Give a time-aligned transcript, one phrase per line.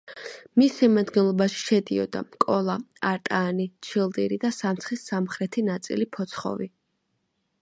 [0.59, 2.79] მის შემადგენლობაში შედიოდა: კოლა,
[3.11, 6.75] არტაანი, ჩილდირი და სამცხის სამხრეთი ნაწილი ფოცხოვი.